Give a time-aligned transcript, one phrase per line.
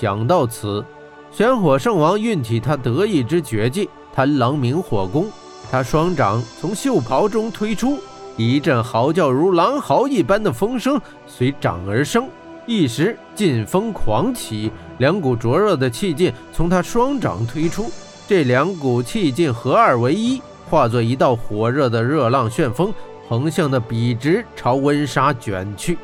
[0.00, 0.84] 想到此，
[1.32, 5.26] 玄火圣王运起他得意之绝技贪狼明火功，
[5.72, 7.98] 他双掌从袖袍中推出，
[8.36, 12.28] 一阵嚎叫如狼嚎一般的风声随掌而生，
[12.64, 17.90] 一时劲风狂起，两股灼热的气劲从他双掌推出，
[18.28, 20.40] 这两股气劲合二为一，
[20.70, 22.94] 化作一道火热的热浪旋风，
[23.28, 25.98] 横向的笔直朝温莎卷去。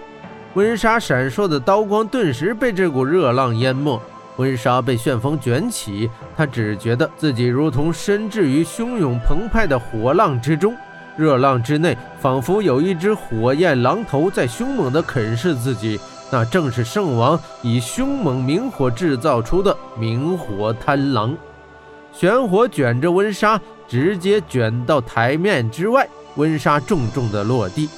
[0.55, 4.01] 温莎闪烁的刀光顿时被这股热浪淹没，
[4.37, 10.73] 温莎被旋风卷起，她只觉得自己如同深置于汹涌澎湃的火浪之中，
[11.17, 15.99] 热浪之内仿佛有一只火焰狼头在凶猛地啃噬自己，
[16.31, 21.37] 那正是圣王以凶猛明火制造出的明火贪狼。
[22.13, 27.89] 玄火卷着温莎，直接卷到台面之外，温莎重重地落地。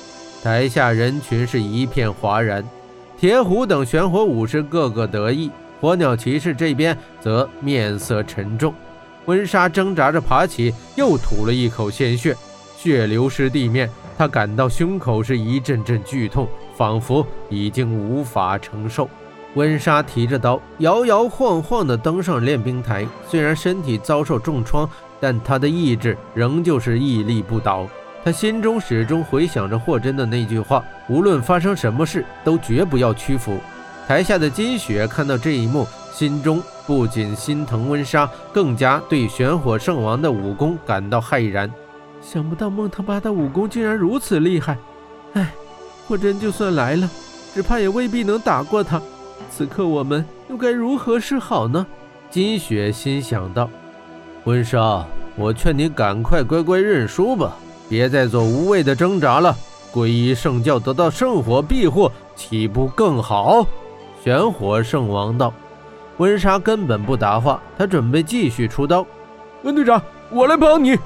[0.47, 2.65] 台下人群是一片哗然，
[3.19, 5.51] 铁虎等玄火武士个个得意，
[5.81, 8.73] 火鸟骑士这边则面色沉重。
[9.25, 12.33] 温莎挣扎着爬起，又吐了一口鲜血，
[12.77, 13.91] 血流湿地面。
[14.17, 19.11] 他感到胸口是一阵阵剧痛，仿佛已经无法承受。
[19.57, 23.05] 温莎提着刀，摇摇晃晃地登上练兵台。
[23.29, 24.89] 虽然身体遭受重创，
[25.19, 27.89] 但他的意志仍旧是屹立不倒。
[28.27, 33.61] 他心中始终回想着霍真的那句话：“无论发生什么事，都绝不要屈服。”
[34.05, 41.71] 台下的金雪看到这一幕，心中不仅心疼温莎，更加对玄火圣王的武功感到骇然。
[42.21, 44.77] 想不到孟特巴的武功竟然如此厉害！
[45.35, 45.55] 哎，
[46.09, 47.09] 霍真就算来了，
[47.55, 49.01] 只怕也未必能打过他。
[49.53, 51.87] 此刻我们又该如何是好呢？
[52.29, 53.71] 金雪心想道
[54.43, 57.57] ：“温莎，我劝你赶快乖乖认输吧。”
[57.89, 59.57] 别再做无谓的挣扎了，
[59.93, 63.67] 皈依圣教得到圣火庇护，岂不更好？
[64.23, 65.53] 玄火圣王道。
[66.19, 69.07] 温莎根本不答话，他准备继续出刀。
[69.63, 70.99] 温队长，我来帮你。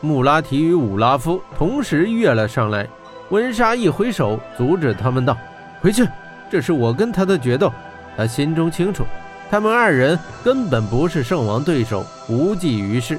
[0.00, 2.86] 穆拉提与武拉夫同时跃了上来。
[3.30, 5.36] 温莎一挥手阻止他们道
[5.80, 6.06] ：“回去，
[6.50, 7.72] 这是我跟他的决斗。”
[8.16, 9.04] 他心中清楚，
[9.50, 13.18] 他们二人根本不是圣王对手，无济于事。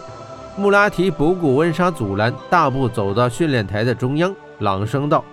[0.58, 5.24] 穆拉提不顾温莎阻拦，大步走到训练台的中央，朗声道：“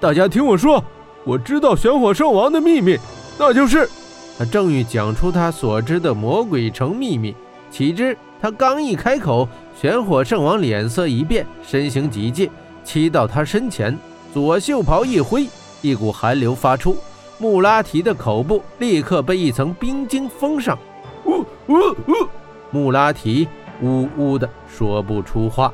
[0.00, 0.82] 大家听我说，
[1.24, 2.98] 我知道玄火圣王的秘密，
[3.38, 3.88] 那就是……”
[4.36, 7.32] 他正欲讲出他所知的魔鬼城秘密，
[7.70, 9.46] 岂知他刚一开口，
[9.80, 12.50] 玄火圣王脸色一变，身形急进，
[12.82, 13.96] 骑到他身前，
[14.34, 15.46] 左袖袍一挥，
[15.80, 16.96] 一股寒流发出，
[17.38, 20.76] 穆拉提的口部立刻被一层冰晶封上。
[21.24, 21.74] 呜呜
[22.08, 22.28] 呜！
[22.72, 23.46] 穆拉提。
[23.82, 25.72] 呜呜的说不出话，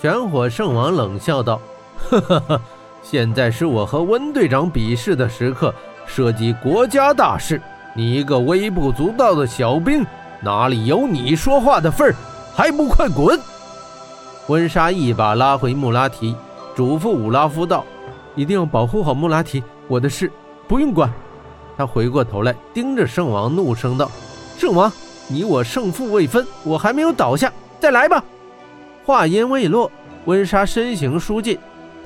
[0.00, 1.60] 玄火圣王冷笑道
[2.10, 2.60] ：“呵呵呵，
[3.02, 5.72] 现在是我和温队长比试的时刻，
[6.06, 7.60] 涉及国家大事，
[7.94, 10.04] 你一个微不足道的小兵，
[10.40, 12.14] 哪里有你说话的份儿？
[12.54, 13.38] 还不快滚！”
[14.48, 16.34] 温莎一把拉回穆拉提，
[16.74, 17.84] 嘱咐武拉夫道
[18.34, 20.30] ：“一定要保护好穆拉提，我的事
[20.66, 21.12] 不用管。”
[21.76, 24.10] 他回过头来盯着圣王，怒声道
[24.58, 24.90] ：“圣王！”
[25.28, 28.22] 你我胜负未分，我还没有倒下，再来吧！
[29.04, 29.90] 话音未落，
[30.24, 31.58] 温莎身形舒近，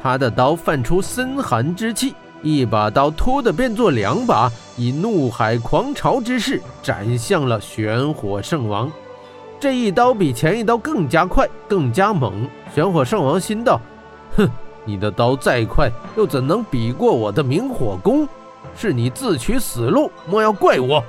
[0.03, 8.91] 他的刀泛出森寒之气，一把刀突的变作两把，以怒海狂潮之势斩向了玄火圣王。
[9.59, 12.49] 这一刀比前一刀更加快，更加猛。
[12.75, 13.79] 玄火圣王心道：
[14.37, 14.49] 哼，
[14.87, 18.27] 你的刀再快，又怎能比过我的明火功？
[18.75, 21.05] 是你自取死路，莫要怪我！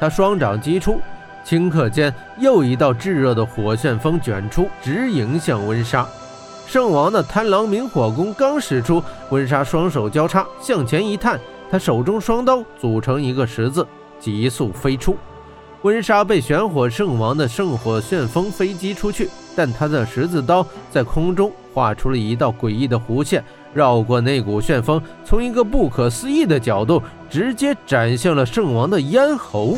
[0.00, 0.98] 他双掌击出。
[1.44, 6.06] 顷刻间，又一道炙热的火旋风卷出，直迎向温莎。
[6.66, 11.38] 圣王的贪狼明火功刚使出，温莎双手交叉向前一探，
[11.70, 13.86] 他手中双刀组成一个十字，
[14.18, 15.16] 急速飞出。
[15.82, 23.44] 温莎被玄火圣王的圣火旋风飞击出去，但他的十字刀在空中画出了一道诡异的弧线，
[23.74, 29.76] 绕过那股旋风，从一个不可思议的角度，直接斩向了圣王的咽喉。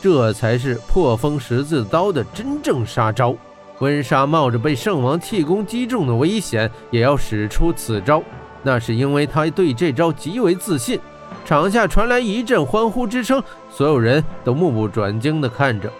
[0.00, 3.34] 这才是破风十字刀的真正杀招。
[3.80, 8.22] 温莎冒着被圣王气功击中的危险，也要使出此招，
[8.62, 10.98] 那是因为他对这招极为自信。
[11.44, 15.90] 场下传来一阵欢呼之声，所有人都目不转睛地看着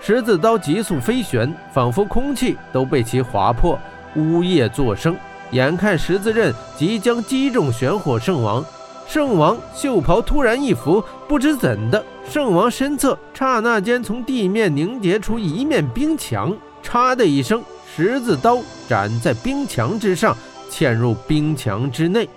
[0.00, 3.78] 十字刀急速飞旋，仿佛空气都被其划破，
[4.16, 5.16] 呜咽作声。
[5.52, 8.64] 眼看十字刃即将击中玄火圣王。
[9.08, 17.64] 圣王袖袍突然一拂，不知怎的，圣王身侧刹那间从地面凝结出一面冰墙，嚓的一声，
[17.96, 20.36] 十字刀斩在冰墙之上，
[20.70, 22.28] 嵌入冰墙之内。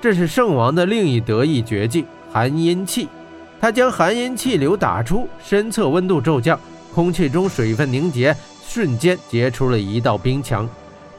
[0.00, 3.06] 这是圣王的另一得意绝技——寒阴气。
[3.60, 6.58] 他将寒阴气流打出，身侧温度骤降，
[6.94, 8.34] 空气中水分凝结，
[8.66, 10.66] 瞬间结出了一道冰墙。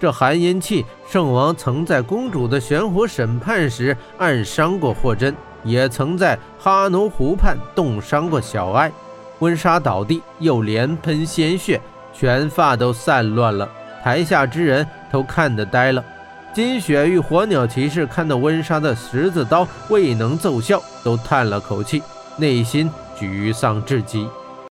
[0.06, 8.92] 这寒阴气，圣王曾在公主的玄火审判时暗伤过霍真，也曾在哈奴湖畔冻伤过小艾。
[9.40, 11.82] 温莎倒地，又连喷鲜血，
[12.14, 13.68] 全发都散乱了。
[14.04, 16.06] 台下之人都看得呆了。
[16.54, 22.04] 金雪与火鸟骑士看到温莎的十字刀未能奏效，都叹了口气，
[22.38, 22.88] 内心
[23.20, 24.30] 沮丧至极。